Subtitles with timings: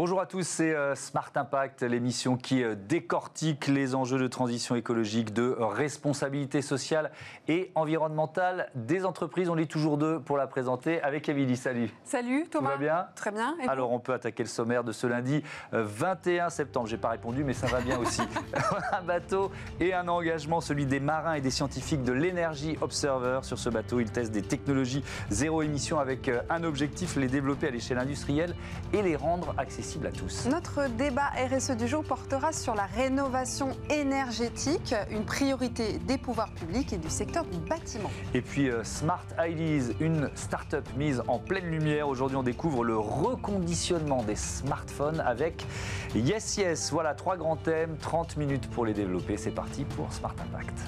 [0.00, 4.74] Bonjour à tous, c'est euh, Smart Impact, l'émission qui euh, décortique les enjeux de transition
[4.74, 7.10] écologique, de responsabilité sociale
[7.48, 9.50] et environnementale des entreprises.
[9.50, 11.58] On est toujours deux pour la présenter avec Émilie.
[11.58, 11.90] Salut.
[12.02, 12.70] Salut Thomas.
[12.70, 13.06] Tout va bien?
[13.14, 13.54] Très bien.
[13.68, 15.42] Alors on peut attaquer le sommaire de ce lundi
[15.72, 16.86] 21 euh, septembre.
[16.86, 18.22] J'ai pas répondu, mais ça va bien aussi.
[18.92, 23.40] un bateau et un engagement, celui des marins et des scientifiques de l'Energy Observer.
[23.42, 27.70] Sur ce bateau, ils testent des technologies zéro émission avec un objectif, les développer à
[27.70, 28.56] l'échelle industrielle
[28.94, 30.46] et les rendre accessibles à tous.
[30.46, 36.92] Notre débat RSE du jour portera sur la rénovation énergétique, une priorité des pouvoirs publics
[36.92, 38.10] et du secteur du bâtiment.
[38.34, 42.08] Et puis euh, Smart Ideas, une start-up mise en pleine lumière.
[42.08, 45.66] Aujourd'hui, on découvre le reconditionnement des smartphones avec
[46.14, 46.92] Yes Yes.
[46.92, 49.36] Voilà, trois grands thèmes, 30 minutes pour les développer.
[49.36, 50.78] C'est parti pour Smart Impact.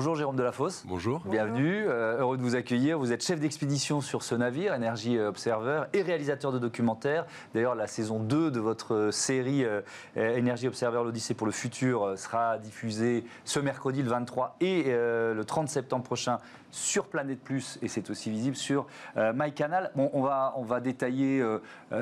[0.00, 0.82] Bonjour Jérôme Delafosse.
[0.86, 1.20] Bonjour.
[1.26, 2.98] Bienvenue, euh, heureux de vous accueillir.
[2.98, 7.26] Vous êtes chef d'expédition sur ce navire, Energy Observer, et réalisateur de documentaires.
[7.52, 9.82] D'ailleurs, la saison 2 de votre série euh,
[10.16, 15.42] Energy Observer, l'Odyssée pour le futur, euh, sera diffusée ce mercredi, le 23, et le
[15.46, 16.38] 30 septembre prochain
[16.70, 19.90] sur Planète Plus, et c'est aussi visible sur MyCanal.
[19.94, 21.44] Bon, on, va, on va détailler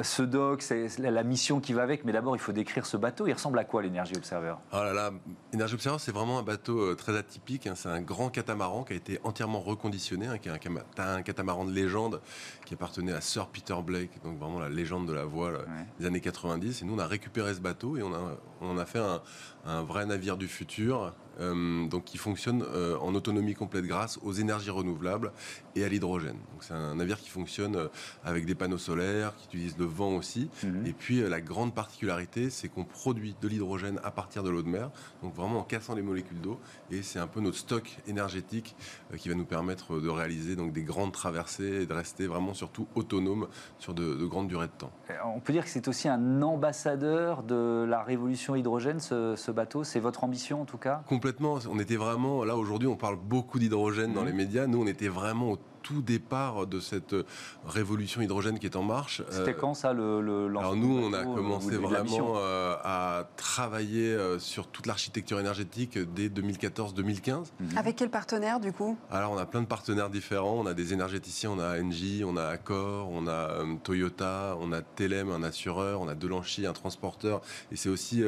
[0.03, 3.27] ce doc, c'est la mission qui va avec, mais d'abord, il faut décrire ce bateau.
[3.27, 4.55] Il ressemble à quoi l'Energy Observer?
[4.73, 5.11] Oh là là,
[5.55, 7.67] Energy Observer, c'est vraiment un bateau très atypique.
[7.67, 10.53] Hein, c'est un grand catamaran qui a été entièrement reconditionné, hein, qui est
[10.99, 12.21] un, catamaran de légende
[12.65, 15.59] qui appartenait à Sir Peter Blake, donc vraiment la légende de la voile
[15.99, 16.83] des années 90.
[16.83, 19.23] Et nous, on a récupéré ce bateau et on, a, on en a fait un,
[19.65, 24.33] un vrai navire du futur euh, donc qui fonctionne euh, en autonomie complète grâce aux
[24.33, 25.33] énergies renouvelables
[25.77, 26.37] et à l'hydrogène.
[26.53, 27.89] Donc c'est un navire qui fonctionne euh,
[28.25, 30.51] avec des panneaux solaires, qui utilise le vent aussi.
[30.65, 30.87] Mhm.
[30.87, 34.69] Et puis la grande particularité, c'est qu'on produit de l'hydrogène à partir de l'eau de
[34.69, 34.91] mer,
[35.23, 36.59] donc vraiment en cassant les molécules d'eau.
[36.91, 38.75] Et c'est un peu notre stock énergétique
[39.17, 42.87] qui va nous permettre de réaliser donc des grandes traversées et de rester vraiment surtout
[42.95, 43.49] autonome
[43.79, 44.93] sur de, de grandes durées de temps.
[45.25, 49.85] On peut dire que c'est aussi un ambassadeur de la révolution hydrogène, ce, ce bateau.
[49.85, 51.03] C'est votre ambition en tout cas?
[51.07, 51.28] Complètement.
[51.41, 52.89] On était vraiment là aujourd'hui.
[52.89, 54.27] On parle beaucoup d'hydrogène dans mmh.
[54.27, 54.67] les médias.
[54.67, 57.17] Nous, on était vraiment au tout départ de cette
[57.67, 59.23] révolution hydrogène qui est en marche.
[59.31, 64.39] C'était quand ça le, le Alors nous, on a commencé vraiment euh, à travailler euh,
[64.39, 67.47] sur toute l'architecture énergétique dès 2014-2015.
[67.61, 67.79] Mhm.
[67.79, 68.99] Avec quel partenaire du coup?
[69.11, 70.57] Alors on a plein de partenaires différents.
[70.59, 74.73] On a des énergéticiens, on a Engie, on a Accor, on a euh, Toyota, on
[74.73, 77.41] a Telem, un assureur, on a Delanchi, un transporteur.
[77.73, 78.23] Et c'est aussi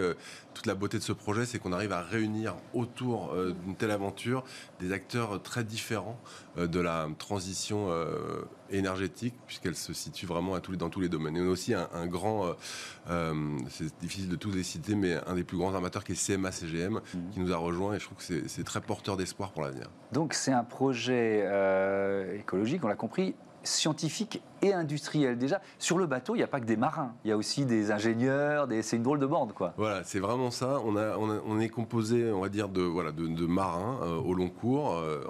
[0.55, 3.35] toute la beauté de ce projet, c'est qu'on arrive à réunir autour
[3.65, 4.45] d'une telle aventure
[4.79, 6.19] des acteurs très différents
[6.57, 11.09] de la transition euh, énergétique, puisqu'elle se situe vraiment à tous les, dans tous les
[11.09, 11.37] domaines.
[11.37, 12.53] Et on a aussi un, grand, euh,
[13.11, 13.35] euh,
[13.69, 16.95] c'est difficile de tous les citer, mais un des plus grands armateurs qui est CMA-CGM,
[16.95, 17.31] mhm.
[17.33, 19.91] qui nous a rejoint, et je trouve que c'est très porteur d'espoir pour l'avenir.
[20.13, 21.47] Donc c'est un projet
[22.39, 25.39] écologique, on l'a compris, scientifique et industriel.
[25.39, 27.65] Déjà, sur le bateau, il n'y a pas que des marins, il y a aussi
[27.65, 28.83] des ingénieurs, des...
[28.83, 29.73] c'est une drôle de bande, quoi.
[29.77, 30.81] Voilà, c'est vraiment ça.
[30.85, 34.49] On, a, on, est composé, on va dire, de, voilà, de, marins euh, au long
[34.49, 34.97] cours.
[34.97, 35.25] Euh,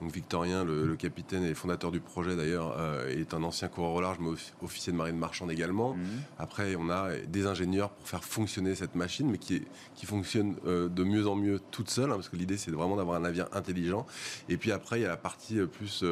[0.00, 4.00] donc Victorien, le, capitaine et fondateur du projet d'ailleurs, euh, est un ancien coureur au
[4.00, 4.30] large, mais
[4.62, 5.94] officier de marine marchande également.
[5.94, 6.04] Mhm.
[6.38, 9.62] Après, on a des ingénieurs pour faire fonctionner cette machine, mais qui,
[9.94, 13.16] qui fonctionne de mieux en mieux toute seule, hein, parce que l'idée, c'est vraiment d'avoir
[13.16, 14.06] un navire intelligent.
[14.48, 16.04] Et puis après, il y a la partie plus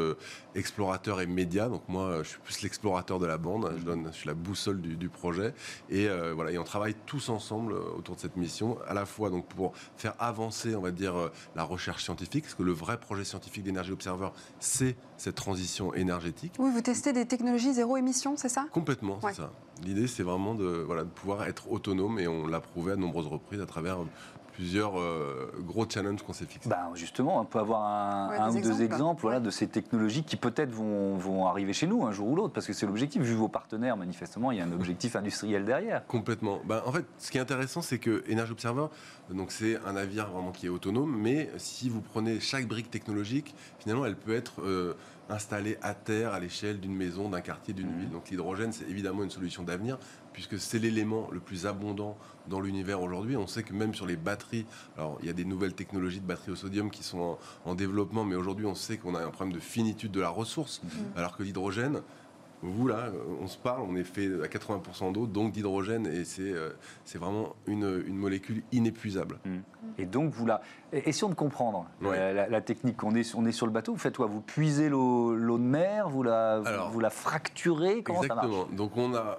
[0.54, 1.57] explorateur et média.
[1.66, 3.72] Donc moi, je suis plus l'explorateur de la bande.
[3.78, 5.54] Je, donne, je suis la boussole du, projet.
[5.90, 9.06] Et euh, voilà, et on travaille tous ensemble euh, autour de cette mission, à la
[9.06, 12.72] fois donc pour faire avancer, on va dire, euh, la recherche scientifique, parce que le
[12.72, 14.28] vrai projet scientifique d'Énergie Observer,
[14.60, 16.52] c'est cette transition énergétique.
[16.58, 18.66] Oui, vous testez des technologies zéro émission, c'est ça?
[18.70, 19.50] Complètement, c'est ça.
[19.82, 23.00] L'idée, c'est vraiment de, voilà, de pouvoir être autonome, et on l'a prouvé à de
[23.00, 23.98] nombreuses reprises à travers
[24.58, 26.68] plusieurs euh, gros challenges qu'on s'est fixés.
[26.68, 30.72] Bah, justement, on peut avoir un, ou deux exemples voilà, de ces technologies qui peut-être
[30.72, 33.22] vont, vont, arriver chez nous un jour ou l'autre, parce que c'est l'objectif.
[33.22, 36.04] Vu vos partenaires, manifestement, il y a un objectif industriel derrière.
[36.08, 36.58] Complètement.
[36.64, 38.86] Bah, en fait, ce qui est intéressant, c'est que Energy Observer,
[39.30, 43.54] donc c'est un navire vraiment qui est autonome, mais si vous prenez chaque brique technologique,
[43.78, 44.94] finalement, elle peut être euh,
[45.28, 47.98] installée à terre à l'échelle d'une maison, d'un quartier, d'une mmh.
[48.00, 48.10] ville.
[48.10, 49.98] Donc l'hydrogène, c'est évidemment une solution d'avenir,
[50.38, 53.36] puisque c'est l'élément le plus abondant dans l'univers aujourd'hui.
[53.36, 56.26] On sait que même sur les batteries, alors il y a des nouvelles technologies de
[56.26, 59.52] batteries au sodium qui sont en, développement, mais aujourd'hui on sait qu'on a un problème
[59.52, 60.88] de finitude de la ressource, mmh.
[61.18, 62.02] alors que l'hydrogène,
[62.62, 66.54] vous là, on se parle, on est fait à 80% d'eau, donc d'hydrogène, et c'est
[67.04, 69.40] c'est vraiment une, une, molécule inépuisable.
[69.44, 69.56] Mmh.
[69.98, 70.62] Et donc vous la...
[70.92, 73.02] Essayons de comprendre la, technique.
[73.04, 74.26] On est, on est sur le bateau, vous faites quoi?
[74.26, 78.52] Vous puisez l'eau de mer, vous la, vous la fracturez Comment exactement.
[78.52, 78.74] ça marche?
[78.74, 79.38] Donc on, a,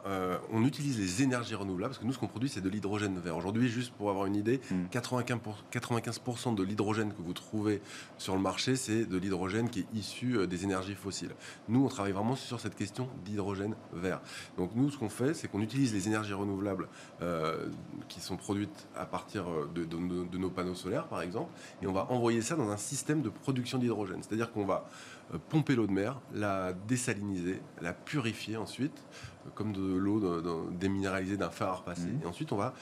[0.51, 3.37] on utilise les énergies renouvelables, parce que nous ce qu'on produit c'est de l'hydrogène vert.
[3.37, 4.61] Aujourd'hui, juste pour avoir une idée,
[4.91, 6.55] 95%, mmh.
[6.55, 7.81] de l'hydrogène que vous trouvez
[8.17, 11.33] sur le marché, c'est de l'hydrogène qui est issu des énergies fossiles.
[11.67, 14.21] Nous, on travaille vraiment sur cette question d'hydrogène vert.
[14.57, 16.87] Donc nous, ce qu'on fait, c'est qu'on utilise les énergies renouvelables
[17.21, 17.67] euh,
[18.07, 21.38] qui sont produites à partir euh, de, nos panneaux solaires, par exemple,
[21.81, 24.21] et on va envoyer ça dans un système de production d'hydrogène.
[24.21, 24.87] C'est-à-dire qu'on va
[25.33, 29.05] euh, pomper l'eau de mer, la désaliniser, la purifier ensuite,
[29.55, 30.41] comme de l'eau
[30.71, 32.07] déminéralisée d'un phare passé.
[32.07, 32.23] Mmh.
[32.23, 32.73] Et ensuite, on va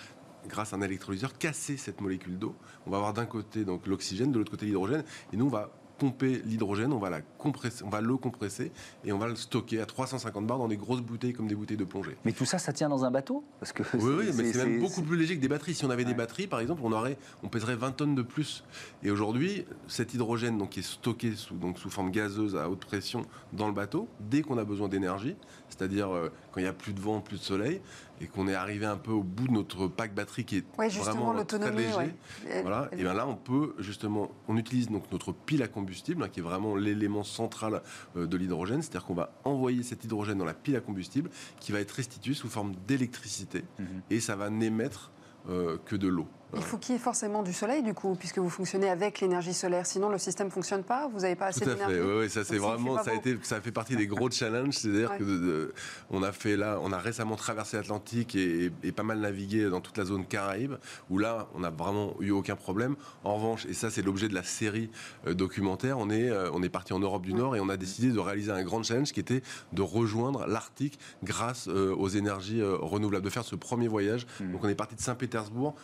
[0.47, 2.55] grâce à un électrolyseur, casser cette molécule d'eau.
[2.85, 5.03] On va avoir d'un côté donc l'oxygène, de l'autre côté l'hydrogène,
[5.33, 8.71] et nous on va pomper l'hydrogène, on va la compresser, on va le compresser
[9.03, 11.77] et on va le stocker à 350 bars dans des grosses bouteilles comme des bouteilles
[11.77, 12.15] de plongée.
[12.25, 13.43] Mais tout ça, ça tient dans un bateau?
[13.59, 15.75] Parce que Oui, oui mais c'est même beaucoup plus léger que des batteries.
[15.75, 18.63] Si on avait des batteries, par exemple, on aurait, on pèserait 20 tonnes de plus.
[19.03, 22.85] Et aujourd'hui, cet hydrogène donc, qui est stocké sous, donc, sous forme gazeuse à haute
[22.85, 23.23] pression
[23.53, 25.35] dans le bateau, dès qu'on a besoin d'énergie,
[25.69, 27.81] c'est-à-dire euh, quand il n'y a plus de vent, plus de soleil,
[28.21, 31.33] et qu'on est arrivé un peu au bout de notre pack batterie qui est vraiment
[31.43, 32.15] très léger,
[32.61, 36.29] voilà, et bien là on peut justement, on utilise donc notre pile à combustible hein,
[36.29, 37.81] qui est vraiment l'élément central
[38.15, 41.29] euh, de l'hydrogène, c'est-à-dire qu'on va envoyer cet hydrogène dans la pile à combustible
[41.59, 44.01] qui va être restitué sous forme d'électricité mhm.
[44.09, 45.11] et ça va n'émettre
[45.49, 46.27] euh, que de l'eau.
[46.55, 49.53] Il faut qu'il y ait forcément du soleil, du coup, puisque vous fonctionnez avec l'énergie
[49.53, 49.85] solaire.
[49.85, 51.07] Sinon, le système ne fonctionne pas.
[51.07, 51.99] Vous n'avez pas assez d'énergie.
[51.99, 54.75] Oui, ouais, ça c'est vraiment, ça a été, ça fait partie des gros challenges.
[54.75, 55.73] C'est-à-dire que
[56.09, 59.97] on a fait là, on a récemment traversé l'Atlantique et, pas mal navigué dans toute
[59.97, 60.75] la zone Caraïbe,
[61.09, 62.95] où là, on n'a vraiment eu aucun problème.
[63.23, 64.89] En revanche, et ça c'est l'objet de la série
[65.27, 67.77] euh, documentaire, on est, euh, on est parti en Europe du Nord et on a
[67.77, 69.43] décidé de réaliser un grand challenge qui était
[69.73, 74.25] de rejoindre l'Arctique grâce euh, aux énergies renouvelables, de faire ce premier voyage.
[74.39, 74.53] Hmm.
[74.53, 75.75] Donc on est parti de Saint-Pétersbourg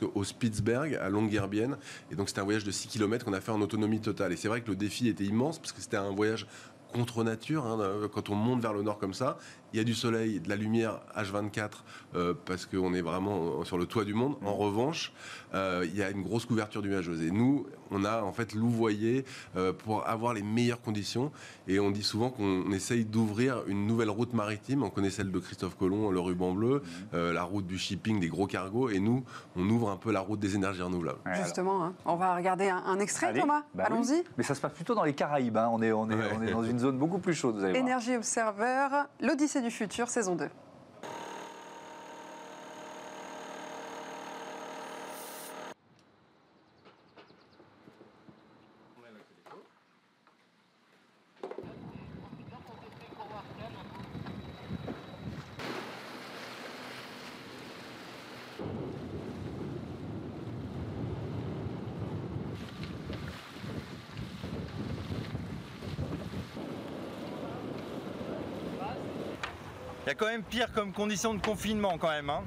[0.00, 1.78] jusqu'au Spitzberg à Longyearbyen.
[2.10, 4.32] Et donc c'était un voyage de 6 km qu'on a fait en autonomie totale.
[4.32, 6.46] Et c'est vrai que le défi était immense parce que c'était un voyage
[6.92, 7.66] contre nature.
[7.66, 9.38] Hein, quand on monte vers le nord comme ça,
[9.72, 11.70] il y a du soleil, de la lumière H24
[12.14, 14.36] euh, parce qu'on est vraiment sur le toit du monde.
[14.44, 15.12] En revanche,
[15.54, 17.22] euh, il y a une grosse couverture nuageuse.
[17.22, 19.24] Et nous, on a en fait louvoyé
[19.56, 21.30] euh, pour avoir les meilleures conditions.
[21.68, 24.82] Et on dit souvent qu'on essaye d'ouvrir une nouvelle route maritime.
[24.82, 26.82] On connaît celle de Christophe Colomb, le ruban bleu,
[27.12, 27.30] mhm.
[27.30, 28.90] la route du shipping, des gros cargos.
[28.90, 29.24] Et nous,
[29.56, 31.18] on ouvre un peu la route des énergies renouvelables.
[31.42, 31.94] Justement, hein.
[32.04, 33.62] on va regarder un, extrait, Thomas.
[33.74, 34.24] Bah Allons-y.
[34.36, 35.56] Mais ça se passe plutôt dans les Caraïbes.
[35.56, 35.68] Hein.
[35.72, 37.56] On, est, on, est, on est dans une zone beaucoup plus chaude.
[37.56, 38.88] Vous allez Énergie Observer,
[39.20, 40.48] l'Odyssée du futur, saison 2.
[70.20, 72.28] Quand même pire comme condition de confinement quand même.
[72.28, 72.42] Hein.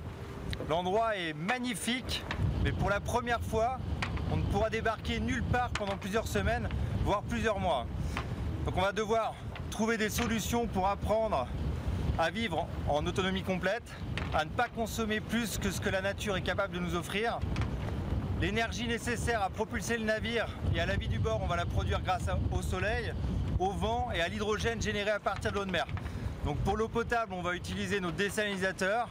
[0.69, 2.23] L'endroit est magnifique,
[2.63, 3.79] mais pour la première fois,
[4.31, 6.69] on ne pourra débarquer nulle part pendant plusieurs semaines,
[7.03, 7.87] voire plusieurs mois.
[8.65, 9.33] Donc on va devoir
[9.71, 11.47] trouver des solutions pour apprendre
[12.19, 13.91] à vivre en autonomie complète,
[14.35, 17.39] à ne pas consommer plus que ce que la nature est capable de nous offrir.
[18.39, 20.45] L'énergie nécessaire à propulser le navire
[20.75, 23.15] et à la vie du bord, on va la produire grâce au soleil,
[23.57, 25.87] au vent et à l'hydrogène généré à partir de l'eau de mer.
[26.45, 29.07] Donc pour l'eau potable, on va utiliser nos désalinisateurs.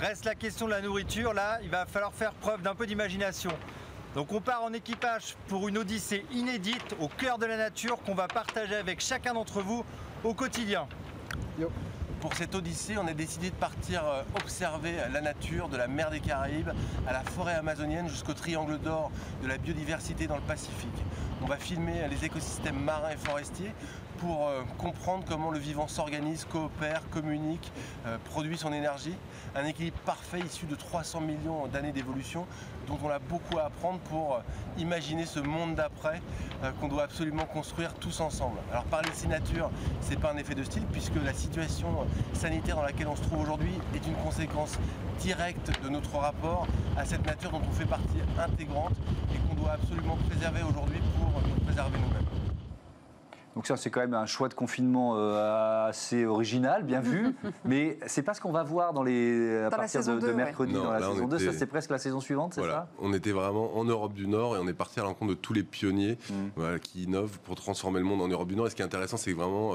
[0.00, 1.34] Reste la question de la nourriture.
[1.34, 3.50] Là, il va falloir faire preuve d'un peu d'imagination.
[4.14, 8.14] Donc on part en équipage pour une odyssée inédite au cœur de la nature qu'on
[8.14, 9.84] va partager avec chacun d'entre vous
[10.22, 10.86] au quotidien.
[12.20, 16.10] Pour cette odyssée, on a décidé de partir euh, observer la nature de la mer
[16.10, 16.70] des Caraïbes
[17.06, 20.88] à la forêt amazonienne jusqu'au triangle d'or de la biodiversité dans le Pacifique.
[21.42, 23.72] On va filmer les écosystèmes marins et forestiers
[24.18, 27.72] pour euh, comprendre comment le vivant s'organise, coopère, communique,
[28.06, 29.14] euh, produit son énergie.
[29.54, 32.46] Un équilibre parfait issu de 300 millions d'années d'évolution
[32.86, 34.38] dont on a beaucoup à apprendre pour euh,
[34.78, 36.20] imaginer ce monde d'après
[36.80, 38.58] qu'on doit absolument construire tous ensemble.
[38.72, 39.70] Alors parler de ces natures,
[40.00, 41.88] c'est pas un effet de style puisque la situation
[42.32, 44.76] sanitaire dans laquelle on se trouve aujourd'hui est une conséquence
[45.20, 48.96] directe de notre rapport à cette nature dont on fait partie intégrante
[49.32, 52.27] et qu'on doit absolument préserver aujourd'hui pour nous préserver nous-mêmes.
[53.58, 57.34] Donc ça, c'est quand même un choix de confinement euh, assez original, bien vu.
[57.64, 60.20] mais c'est pas ce qu'on va voir dans les à Dans la partir saison de,
[60.20, 60.34] de 2, ouais.
[60.36, 61.36] mercredi Non, dans la saison 2.
[61.42, 62.86] était- Ça, c'est presque la saison suivante, c'est Voilà.
[63.00, 65.36] On était vraiment en Europe du Nord et on est parti à la rencontre de
[65.36, 66.32] tous les pionniers Mm.
[66.54, 68.68] voilà, qui innovent pour transformer le monde en Europe du Nord.
[68.68, 69.72] Et ce qui est intéressant, c'est vraiment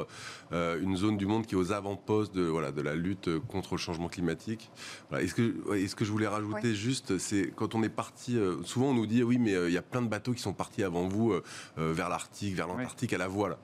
[0.53, 3.73] euh, une zone du monde qui est aux avant-postes de, voilà, de la lutte contre
[3.73, 4.71] le changement climatique.
[5.09, 5.25] Voilà.
[5.25, 7.89] Et, ce que, ouais, et ce que je voulais rajouter juste, c'est quand on est
[7.89, 10.31] parti, euh, souvent on nous dit oui, mais euh, il y a plein de bateaux
[10.31, 11.43] qui sont partis avant vous euh,
[11.79, 13.57] euh, vers l'Arctique, vers l'Antarctique à la voile.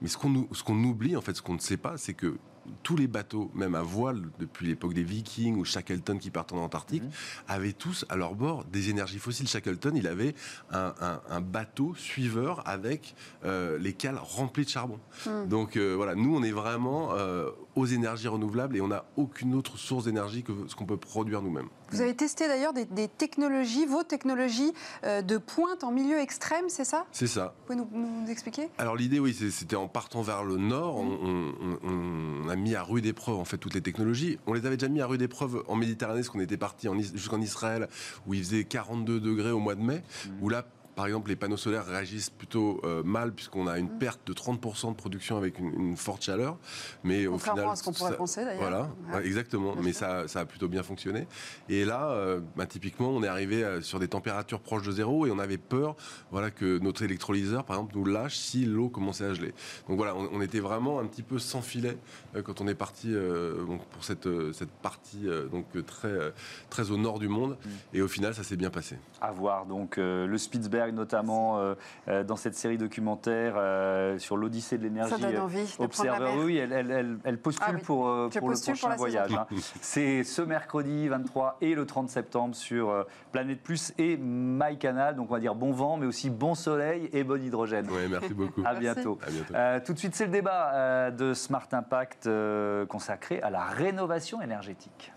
[0.00, 2.36] Mais ce qu'on oublie, en fait, ce qu'on ne sait pas, c'est que
[2.84, 6.58] tous les bateaux, même à voile, depuis l'époque des Vikings ou Shackleton qui partent en
[6.58, 7.02] Antarctique,
[7.48, 9.48] avaient tous à leur bord des énergies fossiles.
[9.48, 10.36] Shackleton, il avait
[10.70, 15.00] un, un- un bateau suiveur avec euh, les cales remplies de charbon.
[15.48, 19.54] Donc euh, voilà, nous, on est vraiment euh, aux énergies renouvelables et on n'a aucune
[19.54, 21.68] autre source d'énergie que ce qu'on peut produire nous-mêmes.
[21.92, 24.72] Vous avez testé d'ailleurs des, des technologies, vos technologies
[25.04, 27.04] euh, de pointe en milieu extrême, c'est ça?
[27.12, 27.54] C'est ça.
[27.68, 28.68] Vous pouvez nous, nous expliquer?
[28.78, 31.52] Alors l'idée, oui, c'était en partant vers le nord, on,
[31.84, 34.38] on- a mis à rude épreuve en fait toutes les technologies.
[34.46, 37.40] On les avait déjà mis à rude épreuve en Méditerranée, parce qu'on était parti jusqu'en
[37.40, 37.88] Israël,
[38.26, 40.02] où il faisait 42 degrés au mois de mai,
[40.40, 40.64] où là.
[40.94, 44.90] Par exemple, les panneaux solaires réagissent plutôt euh, mal puisqu'on a une perte de 30%
[44.90, 46.58] de production avec une, une forte chaleur.
[47.02, 48.60] Mais au Contrairement final, à ce qu'on pourrait ça- penser, d'ailleurs.
[48.60, 49.14] Voilà, Ouais.
[49.16, 49.72] ouais, exactement.
[49.72, 51.26] Bien Mais ça, ça a plutôt bien fonctionné.
[51.70, 55.26] Et là, euh, bah, typiquement, on est arrivé euh, sur des températures proches de zéro
[55.26, 55.96] et on avait peur,
[56.30, 59.54] voilà, que notre électrolyseur, par exemple, nous lâche si l'eau commençait à geler.
[59.88, 61.96] Donc voilà, on, on était vraiment un petit peu sans filet
[62.36, 66.08] euh, quand on est parti euh, donc pour cette, euh, cette partie euh, donc très
[66.08, 66.30] euh,
[66.68, 67.56] très au nord du monde.
[67.64, 67.68] Mm.
[67.96, 68.98] Et au final, ça s'est bien passé.
[69.22, 71.74] À voir donc euh, le Spitzberg notamment euh,
[72.08, 75.12] euh, dans cette série documentaire euh, sur l'Odyssée de l'énergie.
[75.12, 76.44] Ça donne euh, envie de prendre la Observer, mer.
[76.44, 77.82] oui, elle, elle- elle- elle postule Ah oui.
[77.82, 79.34] pour, euh, le postule prochain voyage.
[79.34, 79.46] hein.
[79.80, 85.14] C'est ce mercredi 23 et le 30 septembre sur euh, Planète Plus et MyCanal.
[85.16, 87.88] Donc on va dire bon vent, mais aussi bon soleil et bon hydrogène.
[87.90, 88.62] Ouais, merci beaucoup.
[88.64, 88.80] À Merci.
[88.80, 89.18] bientôt.
[89.26, 89.54] À bientôt.
[89.54, 93.64] Euh, tout de suite, c'est le débat euh, de Smart Impact euh, consacré à la
[93.64, 95.11] rénovation énergétique.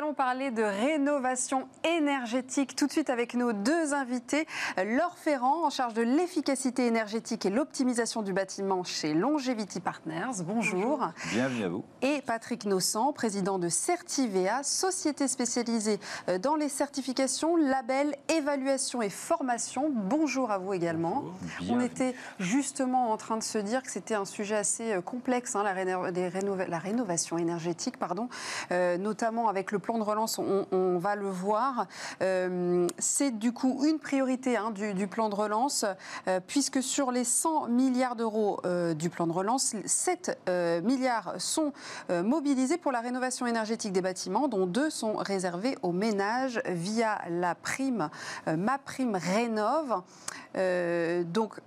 [0.00, 4.46] Allons parler de rénovation énergétique tout de suite avec nos deux invités.
[4.78, 10.42] Laure Ferrand, en charge de l'efficacité énergétique et l'optimisation du bâtiment chez Longevity Partners.
[10.42, 11.06] Bonjour.
[11.32, 11.84] Bienvenue à vous.
[12.00, 19.10] Et Patrick Nossan, président de Certivea, société spécialisée euh, dans les certifications, labels, évaluation et
[19.10, 19.90] formation.
[19.92, 21.24] Bonjour à vous également.
[21.68, 25.56] On était justement en train de se dire que c'était un sujet assez euh, complexe,
[25.56, 28.30] hein, réno- la rénovation énergétique, pardon,
[28.72, 31.86] Euh, notamment avec le plan de relance, on, va le voir.
[32.22, 35.84] Euh, C'est du coup une priorité hein, du, plan de relance,
[36.28, 41.34] euh, puisque sur les 100 milliards d'euros euh, du plan de relance, 7 euh, milliards
[41.38, 41.72] sont
[42.08, 47.54] mobilisés pour la rénovation énergétique des bâtiments, dont 2 sont réservés aux ménages via la
[47.54, 48.10] prime,
[48.46, 50.02] ma prime rénove.
[51.26, 51.60] Donc,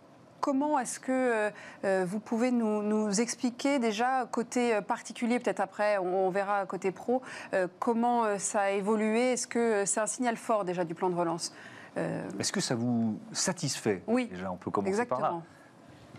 [0.44, 1.50] Comment est-ce que euh,
[1.86, 6.66] euh, vous pouvez nous, nous expliquer déjà côté euh, particulier, peut-être après on, on verra
[6.66, 7.22] côté pro,
[7.54, 9.32] euh, comment ça a évolué?
[9.32, 11.54] Est-ce que c'est un signal fort déjà du plan de relance?
[11.96, 14.28] Euh, Est-ce que ça vous satisfait Oui.
[14.34, 15.34] Déjà, on peut commencer par là.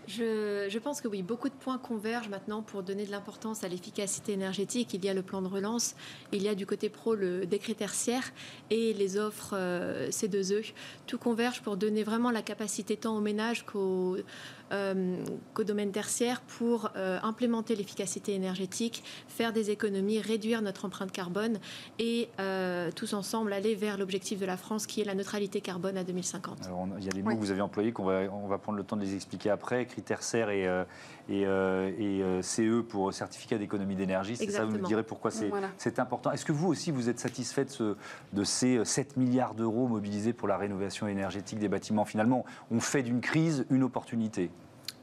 [0.07, 4.33] Je, pense que oui, beaucoup de points convergent maintenant pour donner de l'importance à l'efficacité
[4.33, 4.93] énergétique.
[4.93, 5.95] Il y a le plan de relance,
[6.31, 8.31] il y a du côté pro le décret tertiaire
[8.69, 10.73] et les offres euh, C2E.
[11.07, 14.21] Tout converge pour donner vraiment la capacité tant aux ménages qu'au euh,
[14.69, 21.59] qu'au domaine tertiaire pour euh, implémenter l'efficacité énergétique, faire des économies, réduire notre empreinte carbone
[21.99, 25.97] et euh, tous ensemble aller vers l'objectif de la France qui est la neutralité carbone
[25.97, 26.65] à 2050.
[26.65, 27.35] Alors, on- il y a des mots Oui.
[27.35, 29.85] que vous avez employés qu'on va, on va prendre le temps de les expliquer après.
[29.85, 30.83] Critères CER et, euh,
[31.29, 34.35] et, euh, et, euh, CE pour certificat d'économie d'énergie.
[34.35, 35.69] C'est ça, vous nous direz pourquoi c'est Voilà.
[35.97, 36.31] important.
[36.31, 37.95] Est-ce que vous aussi, vous êtes satisfait de, ce-
[38.33, 42.05] de ces 7 milliards d'euros mobilisés pour la rénovation énergétique des bâtiments?
[42.05, 44.49] Finalement, on fait d'une crise une opportunité.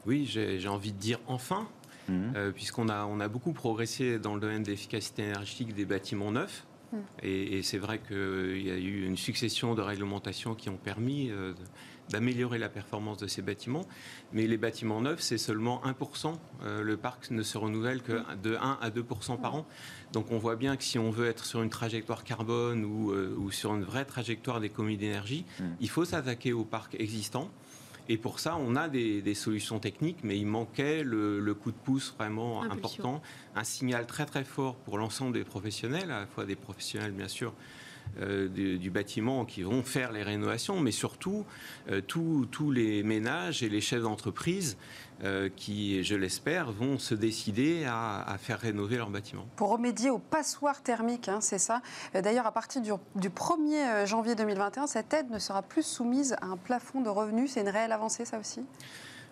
[0.05, 1.67] Oui, j'ai envie de dire enfin,
[2.09, 6.31] euh, puisqu'on a, on a beaucoup progressé dans le domaine de l'efficacité énergétique des bâtiments
[6.31, 6.65] neufs.
[6.91, 6.97] Mm.
[7.23, 11.31] Et, et c'est vrai qu'il y a eu une succession de réglementations qui ont permis
[11.31, 11.53] euh,
[12.09, 13.85] d'améliorer la performance de ces bâtiments.
[14.33, 16.33] Mais les bâtiments neufs, c'est seulement 1%.
[16.63, 19.65] Euh, le parc ne se renouvelle que de 1 à 2% par an.
[20.11, 23.35] Donc on voit bien que si on veut être sur une trajectoire carbone ou, euh,
[23.37, 25.63] ou sur une vraie trajectoire d'économie d'énergie, Mm.
[25.81, 27.49] il faut s'attaquer au parc existant.
[28.09, 31.71] Et pour ça, on a des, des solutions techniques, mais il manquait le, le coup
[31.71, 32.77] de pouce vraiment Impulsion.
[32.77, 33.21] important,
[33.55, 37.29] un signal très très fort pour l'ensemble des professionnels, à la fois des professionnels bien
[37.29, 37.53] sûr
[38.19, 41.45] du, bâtiment qui vont faire les rénovations, mais surtout
[42.07, 44.77] tous les ménages et les chefs d'entreprise
[45.23, 49.45] euh, qui, je l'espère, vont se décider à, faire rénover leur bâtiment.
[49.55, 51.81] Pour remédier aux passoires thermiques, hein, c'est ça.
[52.15, 56.35] Euh, d'ailleurs, à partir du, 1er euh, janvier 2021, cette aide ne sera plus soumise
[56.41, 57.51] à un plafond de revenus.
[57.51, 58.65] C'est une réelle avancée, ça aussi?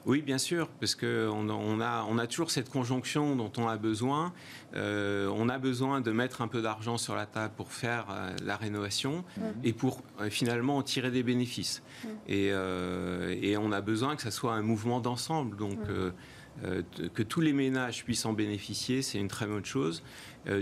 [0.06, 3.78] Oui, bien sûr, parce qu'on on a, on a toujours cette conjonction dont on a
[3.78, 4.34] besoin.
[4.76, 8.32] Euh, on a besoin de mettre un peu d'argent sur la table pour faire euh,
[8.44, 9.42] la rénovation mmh.
[9.64, 11.84] et pour euh, finalement en tirer des bénéfices.
[12.04, 12.08] Mmh.
[12.30, 15.56] Et, on a besoin que ça soit un mouvement d'ensemble.
[15.56, 17.10] Donc, mmh.
[17.14, 20.02] que tous les ménages puissent en bénéficier, c'est une très bonne chose.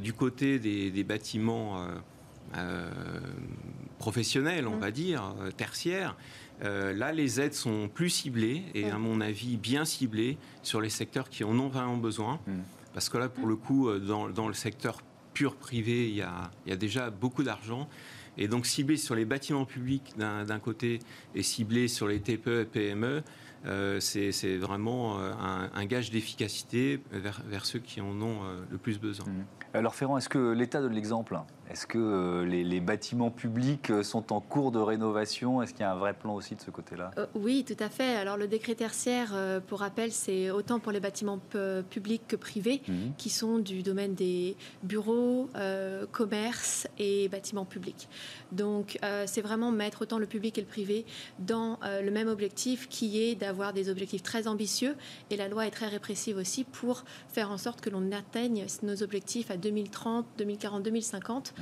[0.01, 1.87] du côté des, bâtiments
[3.99, 6.17] professionnels, on va dire, tertiaires,
[6.63, 10.89] euh, là, les aides sont plus ciblées et, à mon avis, bien ciblées sur les
[10.89, 12.39] secteurs qui en ont vraiment besoin.
[12.47, 12.59] Mm.
[12.93, 15.01] Parce que là, pour le coup, euh, dans, le secteur
[15.33, 17.87] pur privé, il y a, déjà beaucoup d'argent.
[18.37, 20.99] Et donc, ciblé sur les bâtiments publics d'un côté
[21.35, 23.23] et ciblé sur les TPE et PME,
[23.65, 28.39] euh, c'est vraiment un, gage d'efficacité vers, ceux qui en ont
[28.69, 29.25] le plus besoin.
[29.27, 29.45] Mm.
[29.73, 31.37] Alors Ferrand, est-ce que l'État donne l'exemple
[31.69, 35.61] Est-ce que euh, les, bâtiments publics euh, sont en cours de rénovation?
[35.61, 37.11] Est-ce qu'il y a un vrai plan aussi de ce côté-là?
[37.17, 38.15] Euh, Oui, tout à fait.
[38.15, 39.33] Alors le décret tertiaire,
[39.67, 41.39] pour rappel, c'est autant pour les bâtiments
[41.89, 43.13] publics que privés, mhm.
[43.17, 45.49] qui sont du domaine des bureaux,
[46.11, 48.07] commerces et bâtiments publics.
[48.51, 51.05] Donc c'est vraiment mettre autant le public et le privé
[51.39, 54.95] dans le même objectif, qui est d'avoir des objectifs très ambitieux.
[55.29, 59.03] Et la loi est très répressive aussi pour faire en sorte que l'on atteigne nos
[59.03, 61.53] objectifs à 2030, 2040, 2050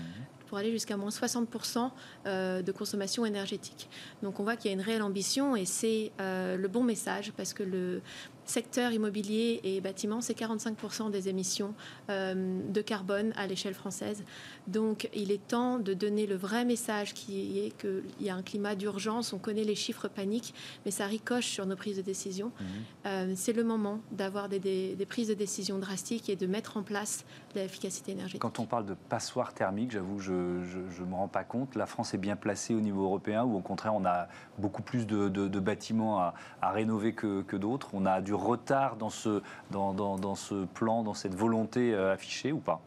[0.47, 1.91] pour aller jusqu'à moins 60%
[2.25, 3.89] euh, de consommation énergétique.
[4.23, 7.33] Donc on voit qu'il y a une réelle ambition et c'est euh, le bon message
[7.35, 8.01] parce que le,
[8.49, 11.73] secteur immobilier et bâtiment, c'est 45% des émissions
[12.09, 14.23] euh, de carbone à l'échelle française.
[14.67, 18.41] Donc il est temps de donner le vrai message qui est qu'il y a un
[18.41, 20.53] climat d'urgence, on connaît les chiffres paniques,
[20.85, 22.51] mais ça ricoche sur nos prises de décision.
[22.59, 22.67] Mhm.
[23.05, 27.25] Euh, c'est le moment d'avoir des, prises de décision drastiques et de mettre en place
[27.55, 28.41] l'efficacité énergétique.
[28.41, 31.75] Quand on parle de passoire thermique, j'avoue, je ne me rends pas compte.
[31.75, 34.27] La France est bien placée au niveau européen ou au contraire, on a
[34.57, 37.89] beaucoup plus de, bâtiments à, rénover que, que d'autres.
[37.93, 39.41] On a du retard dans ce,
[39.71, 42.81] dans, dans, ce plan, dans cette volonté euh, affichée ou pas?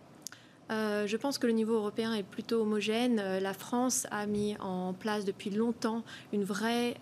[0.71, 3.19] Euh, je pense que le niveau européen est plutôt homogène.
[3.19, 6.95] Euh, la France a mis en place depuis longtemps une vraie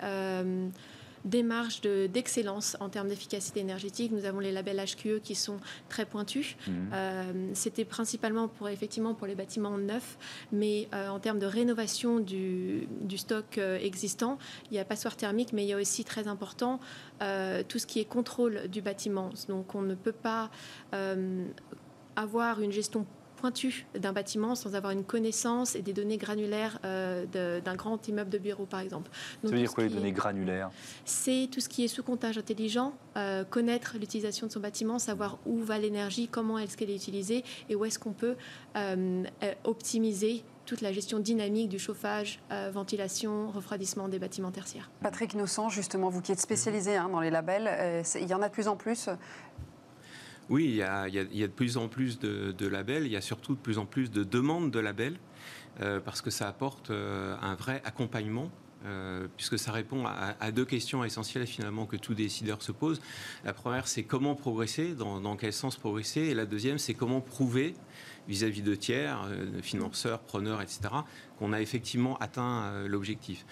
[1.29, 4.13] démarche d'excellence en termes d'efficacité énergétique.
[4.13, 5.59] Nous avons les labels HQE qui sont
[5.89, 6.57] très pointus.
[6.67, 6.73] Mmh.
[6.93, 10.17] Euh, c'était principalement pour effectivement pour les bâtiments neufs,
[10.53, 14.39] mais euh, en termes de rénovation du, stock euh, existant,
[14.71, 16.81] il y a passoire thermique, mais il y a aussi très important
[17.69, 19.31] tout ce qui est contrôle du bâtiment.
[19.49, 20.51] Donc on ne peut pas
[22.17, 23.07] avoir une gestion
[23.39, 27.25] pointu d'un bâtiment sans avoir une connaissance et des données granulaires euh,
[27.61, 29.11] d'un grand immeuble de bureau, par exemple.
[29.43, 30.71] Donc, Ça veut dire quoi les données granulaires?
[31.05, 35.39] C'est tout ce qui est sous comptage intelligent, euh, connaître l'utilisation de son bâtiment, savoir
[35.47, 38.37] où va l'énergie, comment est-ce qu'elle est utilisée et où est-ce qu'on peut
[38.77, 39.25] euh,
[39.65, 42.41] optimiser toute la gestion dynamique du chauffage,
[42.73, 44.91] ventilation, refroidissement des bâtiments tertiaires.
[45.01, 48.49] Patrick Innocent, justement, vous qui êtes spécialisé hein, dans les labels, il y en a
[48.49, 49.09] de plus en plus.
[50.51, 53.61] Oui, il y, a, de plus en plus de, labels, il y a surtout de
[53.61, 55.19] plus en plus de demandes de labels,
[55.81, 58.51] euh, parce que ça apporte euh, un vrai accompagnement.
[58.87, 63.01] Euh, puisque ça répond à, deux questions essentielles finalement que tout décideur se pose.
[63.45, 67.75] La première, c'est comment progresser, dans, quel sens progresser, et la deuxième, c'est comment prouver
[68.29, 70.81] vis-à-vis de tiers, de financeurs, preneurs, etc.,
[71.41, 73.45] qu'on a effectivement atteint l'objectif.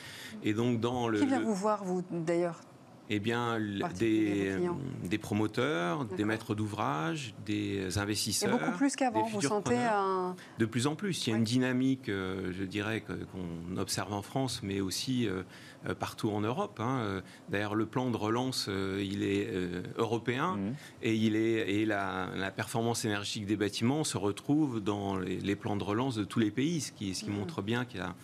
[0.44, 1.18] Et donc dans le...
[1.18, 2.60] Qui vient vous voir, vous d'ailleurs?
[3.10, 3.58] Eh bien,
[3.98, 4.56] des,
[5.04, 8.54] des, promoteurs, des maîtres d'ouvrage, des investisseurs.
[8.54, 10.34] Et beaucoup plus qu'avant, vous sentez un...
[10.58, 11.26] De plus en plus.
[11.26, 15.42] Il y a une dynamique, euh, je dirais, qu'on observe en France, mais aussi euh,
[15.86, 16.80] euh, partout en Europe.
[16.80, 17.22] Hein.
[17.48, 19.48] D'ailleurs, le plan de relance, il est
[19.96, 20.74] européen mmh.
[21.02, 25.84] et, il est, et la, performance énergétique des bâtiments se retrouve dans les, plans de
[25.84, 27.34] relance de tous les pays, ce qui, ce qui mmh.
[27.34, 28.14] montre bien qu'il y a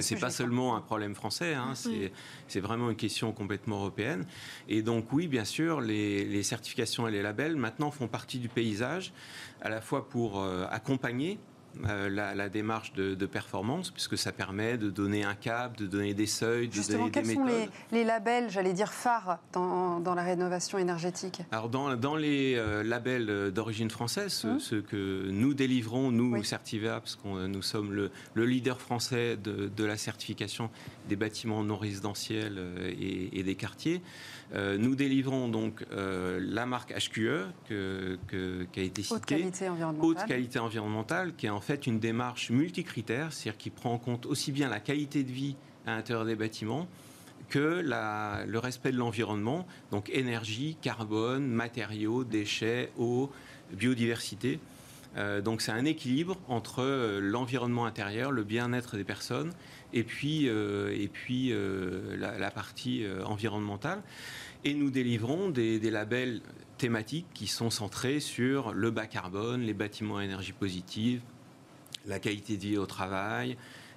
[0.00, 1.74] c'est pas seulement un problème français, hein,
[2.48, 4.26] c'est vraiment une question complètement européenne.
[4.68, 9.12] Et donc oui, bien sûr, les, certifications et les labels maintenant font partie du paysage,
[9.60, 11.38] à la fois pour euh, accompagner
[11.88, 16.26] euh, la, démarche de, performance, puisque ça permet de donner un cap, de donner des
[16.26, 17.24] seuils, de donner des méthodes.
[17.24, 22.54] quels sont les, labels, j'allais dire, phares dans, la rénovation énergétique Alors, dans, dans les
[22.56, 24.60] euh, labels d'origine française, hum.
[24.60, 26.44] ceux, que nous délivrons, nous, oui.
[26.44, 30.70] Certiva, parce que nous sommes le, leader français de, la certification
[31.08, 34.00] des bâtiments non résidentiels euh, et, des quartiers,
[34.78, 38.18] nous délivrons donc la marque HQE, que,
[38.72, 41.98] qui a été citée, haute qualité environnementale, haute qualité environnementale qui est en fait une
[41.98, 46.24] démarche multicritère, c'est-à-dire qui prend en compte aussi bien la qualité de vie à l'intérieur
[46.24, 46.86] des bâtiments
[47.48, 53.30] que le respect de l'environnement, donc énergie, carbone, matériaux, déchets, eau,
[53.72, 54.60] biodiversité.
[55.16, 59.52] Euh, donc c'est un équilibre entre euh, l'environnement intérieur, le bien-être des personnes,
[59.92, 61.52] et puis, euh, et puis
[62.16, 64.02] la, partie environnementale.
[64.64, 66.42] Et nous délivrons des, des, labels
[66.78, 71.22] thématiques qui sont centrés sur le bas carbone, les bâtiments à énergie positive,
[72.06, 73.56] la qualité de vie au travail,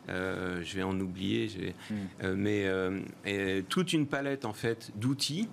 [0.09, 1.93] euh, je vais en oublier, hmm.
[2.23, 5.47] euh, mais euh, toute une palette en fait d'outils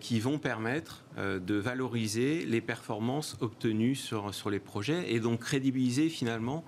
[0.00, 6.08] qui vont permettre de valoriser les performances obtenues sur, sur les projets et donc crédibiliser
[6.08, 6.64] finalement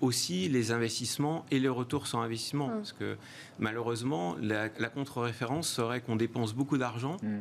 [0.00, 2.66] aussi les investissements et les retours sur investissement.
[2.66, 2.76] Hmm.
[2.78, 3.16] Parce que
[3.60, 7.16] malheureusement, la, contre-référence serait qu'on dépense beaucoup d'argent.
[7.22, 7.38] Hmm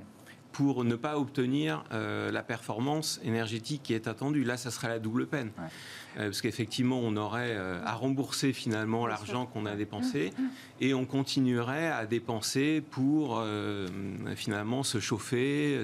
[0.58, 4.44] pour ne pas obtenir euh, la performance énergétique qui est attendue.
[4.44, 5.52] Là, ça serait la double peine.
[6.18, 10.50] Euh, parce qu'effectivement, on aurait euh, à rembourser finalement l'argent qu'on a dépensé mmh, mmh.
[10.82, 13.44] et on continuerait à dépenser pour
[14.36, 15.84] finalement se chauffer,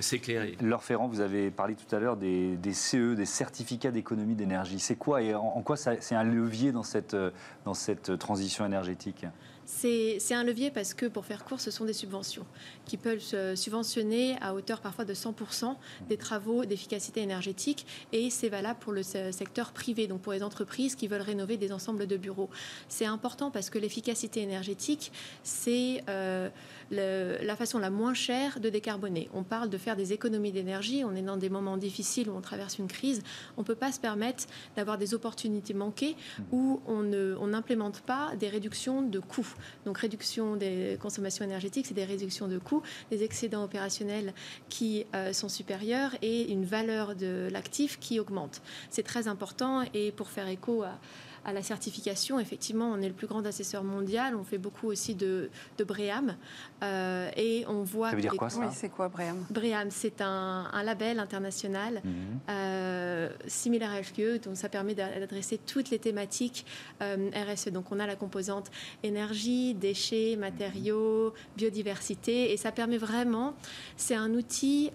[0.00, 0.56] s'éclairer.
[0.60, 4.80] Laure Ferrand, vous avez parlé tout à l'heure des, CE, des certificats d'économie d'énergie.
[4.80, 7.16] C'est quoi et en, quoi c'est un levier dans cette,
[7.64, 9.26] dans cette transition énergétique?
[9.66, 12.46] C'est un levier parce que, pour faire court, ce sont des subventions
[12.84, 15.74] qui peuvent subventionner à hauteur parfois de 100%
[16.08, 20.94] des travaux d'efficacité énergétique et c'est valable pour le secteur privé, donc pour les entreprises
[20.94, 22.50] qui veulent rénover des ensembles de bureaux.
[22.88, 26.48] C'est important parce que l'efficacité énergétique, c'est euh,
[26.90, 29.28] la façon la moins chère de décarboner.
[29.32, 32.40] On parle de faire des économies d'énergie, on est dans des moments difficiles où on
[32.40, 33.22] traverse une crise,
[33.56, 34.44] on ne peut pas se permettre
[34.76, 36.16] d'avoir des opportunités manquées
[36.52, 39.53] où on n'implémente pas des réductions de coûts.
[39.84, 44.32] Donc réduction des consommations énergétiques, c'est des réductions de coûts, des excédents opérationnels
[44.68, 48.62] qui euh, sont supérieurs et une valeur de l'actif qui augmente.
[48.90, 50.98] C'est très important et pour faire écho à
[51.44, 54.34] à la certification, effectivement, on est le plus grand assesseur mondial.
[54.36, 56.36] On fait beaucoup aussi de, de BREAM.
[56.84, 58.10] Euh, et on voit.
[58.10, 58.70] Ça veut dire quoi ça?
[58.72, 62.12] C'est quoi BREAM BREAM, c'est un, label international mhm.
[62.50, 66.66] euh, similaire à HQE, donc ça permet d'adresser toutes les thématiques
[67.00, 67.68] euh, RSE.
[67.68, 68.70] Donc on a la composante
[69.02, 73.54] énergie, déchets, matériaux, biodiversité, et ça permet vraiment.
[73.96, 74.90] C'est un outil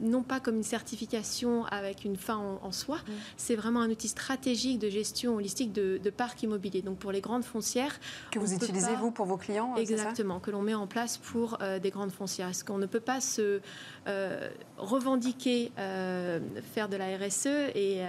[0.00, 3.14] non pas comme une certification avec une fin en, soi, mhm.
[3.36, 6.82] c'est vraiment un outil stratégique de gestion holistique de, de parc immobilier.
[6.82, 7.98] Donc pour les grandes foncières.
[8.30, 11.78] Que vous utilisez, vous, pour vos clients Exactement, que l'on met en place pour euh,
[11.78, 12.48] des grandes foncières.
[12.48, 13.60] Parce qu'on ne peut pas se
[14.06, 16.40] euh, revendiquer euh,
[16.74, 18.02] faire de la RSE et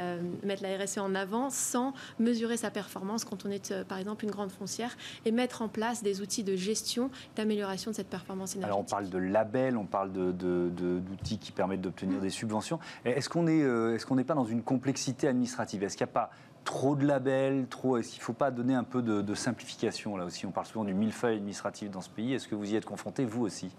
[0.44, 4.32] mettre la RSE en avant sans mesurer sa performance quand on est, par exemple, une
[4.32, 4.96] grande foncière
[5.26, 8.66] et mettre en place des outils de gestion, d'amélioration de cette performance énergétique.
[8.66, 12.22] Alors on parle de labels, on parle d'outils de, qui permettent d'obtenir mmh.
[12.22, 12.80] des subventions.
[13.06, 15.84] Est-ce qu'on n'est est, qu'on n'est pas dans une complexité administrative?
[15.84, 16.32] Est-ce qu'il n'y a pas
[16.64, 17.98] trop de labels, trop.
[17.98, 20.46] Est-ce qu'il ne faut pas donner un peu de, simplification là aussi?
[20.46, 22.34] On parle souvent du millefeuille administratif dans ce pays.
[22.34, 23.70] Est-ce que vous y êtes confronté vous aussi?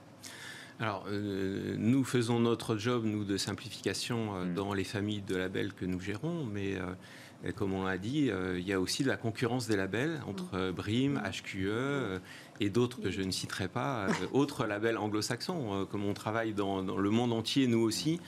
[0.81, 4.55] Alors, euh, nous faisons notre job, nous, de simplification euh, mm.
[4.55, 8.67] dans les familles de labels que nous gérons, mais euh, comme on l'a dit, il
[8.67, 10.73] y a aussi de la concurrence des labels entre mm.
[10.73, 12.21] BRIM, HQE
[12.61, 15.87] et d'autres que je ne citerai pas, autres labels anglo-saxons.
[15.91, 18.21] comme on travaille dans, le monde entier, nous aussi,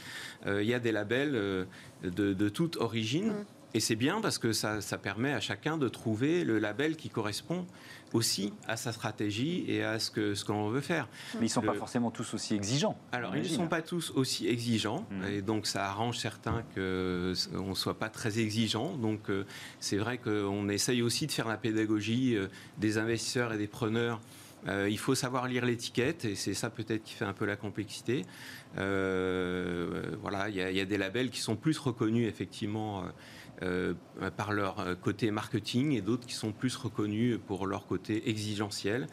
[0.46, 1.66] il y a des labels
[2.02, 3.28] de, toute origine.
[3.28, 3.44] Mm.
[3.74, 7.66] Et c'est bien parce que ça, permet à chacun de trouver le label qui correspond
[8.12, 11.08] aussi à sa stratégie et à ce que ce qu'on veut faire.
[11.34, 12.96] Mais ils ne sont pas forcément tous aussi exigeants.
[13.10, 15.24] Alors, ils ne sont pas tous aussi exigeants, hmm.
[15.24, 18.96] et donc ça arrange certains qu'on ne soit pas très exigeant.
[18.96, 19.44] Donc, euh,
[19.80, 22.46] c'est vrai qu'on essaye aussi de faire la pédagogie euh,
[22.78, 24.20] des investisseurs et des preneurs.
[24.68, 27.56] Euh, il faut savoir lire l'étiquette, et c'est ça peut-être qui fait un peu la
[27.56, 28.24] complexité.
[28.76, 33.04] voilà, il y, y, a des labels qui sont plus reconnus effectivement
[33.62, 33.94] euh,
[34.36, 39.06] par leur euh, côté marketing et d'autres qui sont plus reconnus pour leur côté exigentiel.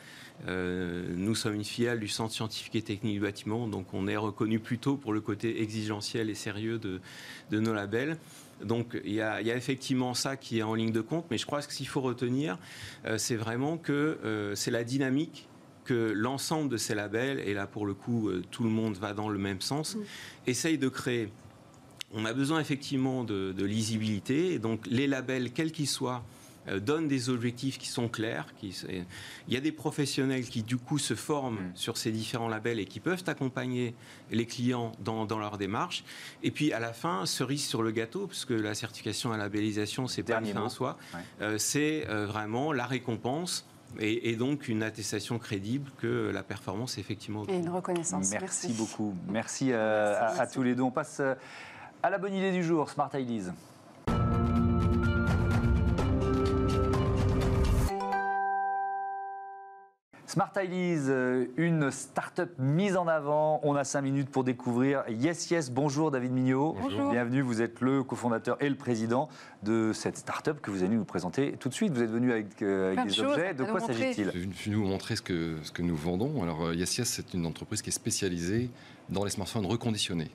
[0.48, 4.18] Euh, nous sommes une filiale du Centre scientifique et technique du bâtiment, donc on est
[4.18, 7.00] reconnu plutôt pour le côté exigentiel et sérieux de,
[7.60, 8.18] nos labels.
[8.64, 11.62] Donc il y, a, effectivement ça qui est en ligne de compte, mais je crois
[11.62, 12.58] que ce qu'il faut retenir,
[13.18, 15.48] c'est vraiment que c'est la dynamique
[15.84, 19.30] que l'ensemble de ces labels, et là pour le coup tout le monde va dans
[19.30, 20.00] le même sens, mmh.
[20.48, 21.30] essaye de créer
[22.14, 24.54] on a besoin effectivement de, lisibilité.
[24.54, 26.24] Et donc les labels, quels qu'ils soient,
[26.68, 28.46] euh, donnent des objectifs qui sont clairs.
[28.62, 29.06] il
[29.50, 31.72] y a des professionnels qui du coup se forment mm.
[31.74, 33.96] sur ces différents labels et qui peuvent accompagner
[34.30, 36.04] les clients dans, leur démarche.
[36.44, 40.06] Et puis à la fin, cerise sur le gâteau, puisque la certification à la labellisation,
[40.08, 40.98] c'est pas une fin en soi,
[41.42, 43.66] euh, c'est euh, vraiment la récompense.
[44.00, 47.46] Et, donc une attestation crédible que la performance est effectivement.
[47.50, 48.32] Et une reconnaissance.
[48.32, 49.14] Merci, beaucoup.
[49.28, 50.84] Merci, à, tous les deux.
[50.84, 51.22] On passe
[52.04, 53.52] À la bonne idée du jour, Smart Ideas.
[60.26, 63.60] Smart Ideas, euh, une start-up mise en avant.
[63.64, 65.70] On a cinq minutes pour découvrir Yes Yes.
[65.70, 66.76] Bonjour David Mignot.
[66.82, 67.12] Bonjour.
[67.12, 69.30] Bienvenue, vous êtes le cofondateur et le président
[69.62, 71.94] de cette start-up que vous allez nous présenter tout de suite.
[71.94, 73.54] Vous êtes venu avec, euh, avec des choses objets.
[73.54, 74.32] De nous quoi s'agit-il?
[74.34, 76.42] Je vais vous montrer ce que, ce que nous vendons.
[76.42, 78.72] Alors, euh, Yes Yes, c'est une entreprise qui est spécialisée
[79.10, 80.32] dans les smartphones reconditionnés.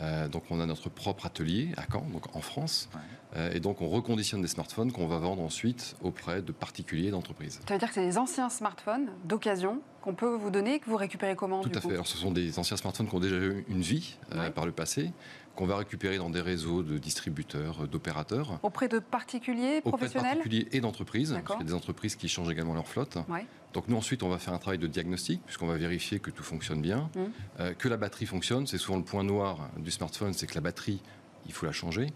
[0.00, 2.88] Euh, donc, on a notre propre atelier à Caen, donc en France.
[2.94, 3.00] Ouais.
[3.36, 7.10] Euh, et donc, on reconditionne des smartphones qu'on va vendre ensuite auprès de particuliers et
[7.10, 7.60] d'entreprises.
[7.66, 10.96] Ça veut dire que c'est des anciens smartphones d'occasion qu'on peut vous donner, que vous
[10.96, 11.88] récupérez comment Tout du à coup?
[11.88, 11.94] fait.
[11.94, 14.50] Alors, ce sont des anciens smartphones qui ont déjà eu une vie euh, Ouais.
[14.50, 15.10] par le passé,
[15.58, 18.60] qu'on va récupérer dans des réseaux de distributeurs, euh, d'opérateurs.
[18.62, 22.14] Auprès de particuliers, Auprès de professionnels particuliers et d'entreprises, parce qu'il y a des entreprises
[22.14, 23.18] qui changent également leur flotte.
[23.28, 23.44] Ouais.
[23.74, 26.44] Donc nous ensuite on va faire un travail de diagnostic puisqu'on va vérifier que tout
[26.44, 27.30] fonctionne bien, Mhm.
[27.58, 28.68] euh, que la batterie fonctionne.
[28.68, 31.00] C'est souvent le point noir du smartphone, c'est que la batterie,
[31.46, 32.06] il faut la changer.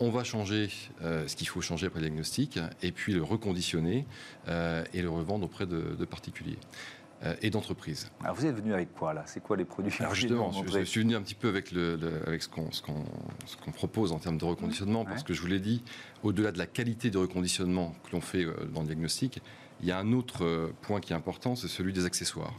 [0.00, 0.68] On va changer
[1.02, 4.04] euh, ce qu'il faut changer après le diagnostic et puis le reconditionner
[4.48, 6.58] euh, et le revendre auprès de, de particuliers
[7.42, 8.10] et d'entreprises.
[8.22, 9.24] Alors vous êtes venu avec quoi là?
[9.26, 12.26] C'est quoi les produits Alors justement, je, suis venu un petit peu avec, le, le-
[12.26, 15.26] avec ce qu'on ce qu'on propose en termes de reconditionnement, parce Ouais.
[15.26, 15.82] que je vous l'ai dit,
[16.22, 19.40] au-delà de la qualité de reconditionnement que l'on fait euh, dans le diagnostic,
[19.82, 22.54] il y a un autre euh, point qui est important, c'est celui des accessoires.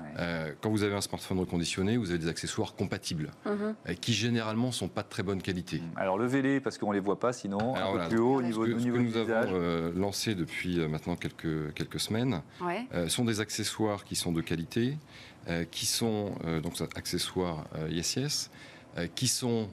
[0.00, 0.06] Ouais.
[0.18, 3.74] Euh, quand vous avez un smartphone reconditionné, vous avez des accessoires compatibles, Mhm.
[3.88, 5.82] euh, qui généralement sont pas de très bonne qualité.
[5.96, 7.74] Alors levez-les parce qu'on les voit pas sinon.
[7.74, 9.28] Alors un peu plus haut au niveau, que, au ce niveau que nous visage.
[9.48, 12.86] avons euh, lancé depuis euh, maintenant quelques, quelques semaines Ouais.
[12.94, 14.96] euh, sont des accessoires qui sont de qualité,
[15.48, 18.50] euh, qui sont euh, donc accessoires euh, Yes Yes,
[18.98, 19.68] euh, qui sont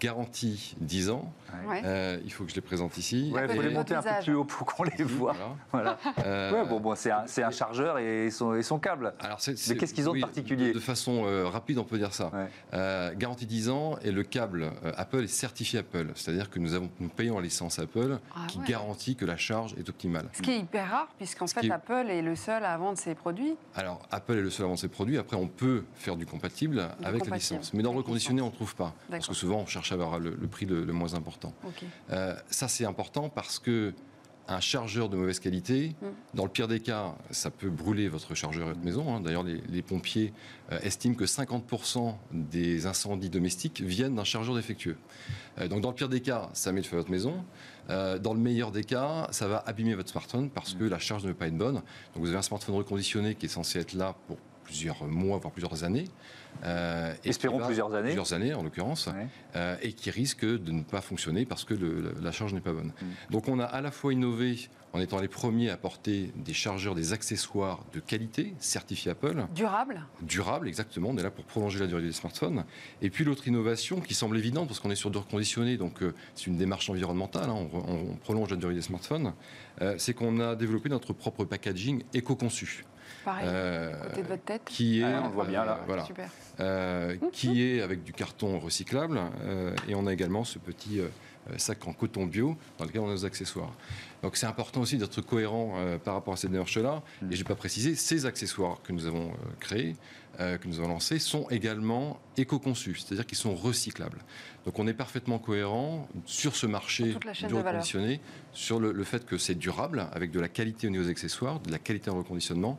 [0.00, 1.32] garantis 10 ans.
[1.66, 1.82] Ouais.
[1.84, 3.30] Euh, il faut que je les présente ici.
[3.34, 5.32] Ouais, peu faut les monter un peu plus haut pour qu'on les voit.
[5.32, 5.48] Voilà.
[5.72, 5.98] Voilà.
[6.26, 7.10] Euh, Ouais, bon, bon, c'est
[7.42, 9.12] un, chargeur et son, et son câble.
[9.20, 12.30] alors Mais qu'est-ce qu'ils ont de particulier De façon euh, rapide, on peut dire ça.
[12.34, 12.48] Ouais.
[12.74, 16.08] Euh, garantie 10 ans et le câble euh, Apple est certifié Apple.
[16.14, 18.64] C'est-à-dire que nous, avons, nous payons la licence Apple Ah qui ouais.
[18.66, 20.26] garantit que la charge est optimale.
[20.32, 23.14] Ce qui est hyper rare, puisqu'en fait, est- Apple est le seul à vendre ses
[23.14, 23.54] produits.
[23.74, 25.18] Alors, Apple est le seul à vendre ses produits.
[25.18, 27.72] Après, on peut faire du compatible avec la licence.
[27.74, 28.94] Mais dans le reconditionné, on ne trouve pas.
[29.10, 31.52] Parce que souvent, on cherche à avoir le, le prix le, le moins important.
[32.10, 33.92] Euh, ça, c'est important parce que
[34.50, 36.06] un chargeur de mauvaise qualité, Mm.
[36.32, 39.14] dans le pire des cas, ça peut brûler votre chargeur de maison.
[39.14, 39.20] hein.
[39.20, 40.32] D'ailleurs, les, les pompiers
[40.72, 44.96] euh, estiment que 50% des incendies domestiques viennent d'un chargeur défectueux.
[45.58, 47.44] Euh, donc, dans le pire des cas, ça met le feu à votre maison.
[47.90, 51.24] Euh, dans le meilleur des cas, ça va abîmer votre smartphone parce que la charge
[51.24, 51.74] ne peut pas être bonne.
[51.74, 51.82] Donc,
[52.16, 54.38] vous avez un smartphone reconditionné qui est censé être là pour
[54.68, 56.04] plusieurs mois, voire plusieurs années.
[56.64, 58.08] Euh, Espérons va- plusieurs années.
[58.14, 59.26] Plusieurs années, en l'occurrence Ouais.
[59.56, 62.72] euh, et qui risque de ne pas fonctionner parce que le- la charge n'est pas
[62.72, 62.88] bonne.
[63.00, 63.06] Mm.
[63.32, 66.94] Donc on a à la fois innové en étant les premiers à apporter des chargeurs,
[66.94, 71.86] des accessoires de qualité, certifiés Apple, Durable durables exactement, on est là pour prolonger la
[71.86, 72.64] durée des smartphones.
[73.02, 76.14] Et puis l'autre innovation qui semble évidente parce qu'on est sur du reconditionné, donc euh,
[76.34, 79.32] c'est une démarche environnementale, hein, on, prolonge la durée des smartphones,
[79.82, 82.84] euh, c'est qu'on a développé notre propre packaging éco-conçu.
[83.24, 84.62] Pareil, euh, à côté de votre tête.
[84.66, 85.80] qui est, Ah, on le voit bien, là.
[85.86, 86.28] voilà, Super.
[86.60, 89.20] euh, qui est avec du carton recyclable.
[89.44, 91.00] euh, et on a également ce petit
[91.50, 93.72] euh, sac en coton bio dans lequel on a nos accessoires.
[94.22, 97.02] Donc c'est important aussi d'être cohérent euh, par rapport à cette démarche-là.
[97.30, 99.96] Et je n'ai pas précisé, ces accessoires que nous avons euh, créés,
[100.40, 104.18] euh, que nous avons lancés, sont également éco-conçus, c'est-à-dire qu'ils sont recyclables.
[104.64, 107.14] Donc on est parfaitement cohérent sur ce marché
[107.46, 108.20] du reconditionné,
[108.52, 111.60] sur le, le fait que c'est durable, avec de la qualité au niveau des accessoires,
[111.60, 112.78] de la qualité en reconditionnement,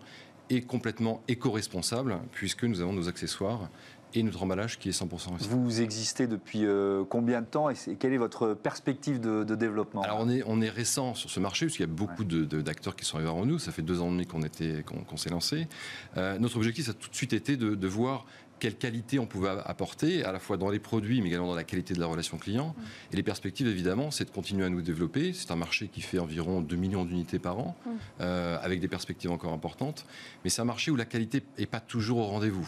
[0.50, 3.70] et complètement éco-responsable, puisque nous avons nos accessoires
[4.14, 5.38] et notre emballage qui est 100% recyclé.
[5.56, 10.02] Vous existez depuis euh, combien de temps et quelle est votre perspective de, de développement
[10.02, 12.96] Alors on est, on est récent sur ce marché, parce qu'il y a beaucoup d'acteurs
[12.96, 13.60] qui sont arrivés avant nous.
[13.60, 15.68] Ça fait deux ans et demi qu'on qu'on qu'on s'est lancé.
[16.18, 18.26] Euh, notre objectif, ça a tout de suite été de, de voir
[18.60, 21.64] quelle qualité on pouvait apporter, à la fois dans les produits, mais également dans la
[21.64, 22.76] qualité de la relation client.
[23.12, 25.34] Et les perspectives, évidemment, c'est de continuer à nous développer.
[25.34, 27.76] C'est un marché qui fait environ 2 millions d'unités par an,
[28.22, 30.06] euh, avec des perspectives encore importantes.
[30.44, 32.68] Mais c'est un marché où la qualité n'est pas toujours au rendez-vous.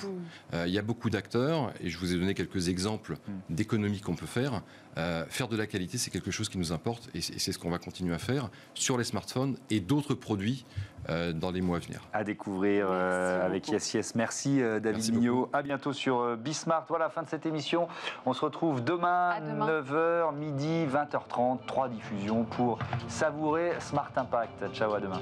[0.54, 3.18] Euh, Il y a beaucoup d'acteurs, et je vous ai donné quelques exemples
[3.50, 4.64] d'économies qu'on peut faire.
[4.98, 7.70] Euh, faire de la qualité, c'est quelque chose qui nous importe, et c'est ce qu'on
[7.70, 10.66] va continuer à faire sur les smartphones et d'autres produits
[11.10, 12.02] euh, dans les mois à venir.
[12.14, 13.68] à découvrir euh, avec.
[13.70, 14.16] Yes Yes.
[14.16, 15.50] Merci euh, David Merci Mignot.
[15.54, 16.86] À bientôt sur euh, Bismart.
[16.90, 17.88] Voilà, fin de cette émission.
[18.26, 19.82] On se retrouve demain, À demain.
[19.82, 21.66] 9h, midi, 20h30.
[21.66, 22.78] Trois diffusions pour
[23.08, 24.72] savourer Smart Impact.
[24.74, 25.22] Ciao, à demain.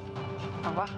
[0.65, 0.89] Au revoir.